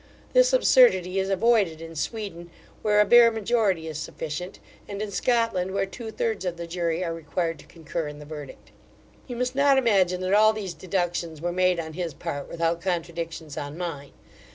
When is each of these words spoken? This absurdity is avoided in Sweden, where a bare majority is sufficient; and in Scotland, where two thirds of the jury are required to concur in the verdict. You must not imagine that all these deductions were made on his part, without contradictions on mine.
This 0.33 0.51
absurdity 0.51 1.19
is 1.19 1.29
avoided 1.29 1.79
in 1.79 1.95
Sweden, 1.95 2.49
where 2.81 3.01
a 3.01 3.05
bare 3.05 3.29
majority 3.31 3.87
is 3.87 3.99
sufficient; 3.99 4.57
and 4.87 4.99
in 4.99 5.11
Scotland, 5.11 5.75
where 5.75 5.85
two 5.85 6.09
thirds 6.09 6.43
of 6.43 6.57
the 6.57 6.65
jury 6.65 7.03
are 7.03 7.13
required 7.13 7.59
to 7.59 7.67
concur 7.67 8.07
in 8.07 8.17
the 8.17 8.25
verdict. 8.25 8.71
You 9.27 9.35
must 9.35 9.53
not 9.53 9.77
imagine 9.77 10.19
that 10.21 10.33
all 10.33 10.53
these 10.53 10.73
deductions 10.73 11.39
were 11.39 11.51
made 11.51 11.79
on 11.79 11.93
his 11.93 12.15
part, 12.15 12.49
without 12.49 12.81
contradictions 12.81 13.57
on 13.59 13.77
mine. 13.77 14.13